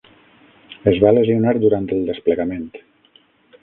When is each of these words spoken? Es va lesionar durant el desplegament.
Es 0.93 0.97
va 1.03 1.13
lesionar 1.19 1.55
durant 1.69 1.87
el 1.99 2.03
desplegament. 2.11 2.69